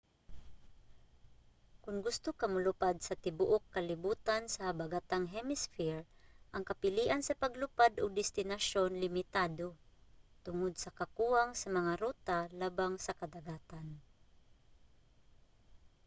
kon 1.83 1.97
gusto 2.05 2.29
ka 2.39 2.45
molupad 2.53 2.95
sa 3.03 3.19
tibuuk 3.23 3.63
kalibutan 3.75 4.41
sa 4.53 4.61
habagatang 4.67 5.25
hemisphere 5.35 6.01
ang 6.53 6.63
kapilian 6.69 7.21
sa 7.23 7.37
paglupad 7.41 7.91
ug 8.03 8.17
destinasyon 8.19 8.91
limitado 9.03 9.67
tungod 10.45 10.73
sa 10.77 10.93
kakuwang 10.99 11.51
sa 11.61 11.67
mga 11.77 11.93
ruta 12.03 12.37
labang 12.61 12.95
sa 13.05 13.13
kadagatan 13.19 13.87